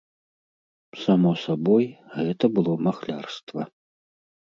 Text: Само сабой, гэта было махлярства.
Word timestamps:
Само 1.01 1.31
сабой, 1.43 1.85
гэта 2.17 2.53
было 2.59 2.73
махлярства. 2.91 3.73